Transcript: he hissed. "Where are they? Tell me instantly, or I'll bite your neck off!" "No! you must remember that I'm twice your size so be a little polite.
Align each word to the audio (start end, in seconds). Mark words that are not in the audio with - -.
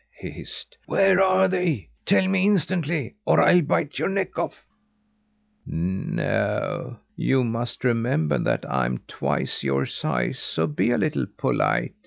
he 0.17 0.31
hissed. 0.31 0.79
"Where 0.87 1.21
are 1.21 1.47
they? 1.47 1.89
Tell 2.07 2.27
me 2.27 2.43
instantly, 2.47 3.17
or 3.23 3.39
I'll 3.39 3.61
bite 3.61 3.99
your 3.99 4.09
neck 4.09 4.35
off!" 4.39 4.65
"No! 5.63 6.97
you 7.15 7.43
must 7.43 7.83
remember 7.83 8.39
that 8.39 8.67
I'm 8.67 9.03
twice 9.07 9.61
your 9.61 9.85
size 9.85 10.39
so 10.39 10.65
be 10.65 10.89
a 10.89 10.97
little 10.97 11.27
polite. 11.37 11.93